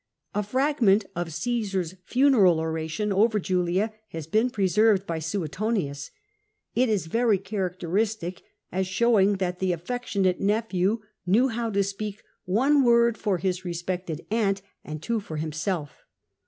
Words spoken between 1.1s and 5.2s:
of Cmsar's funeral, oration over Julia has been preserved by